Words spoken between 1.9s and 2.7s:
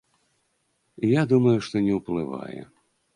ўплывае.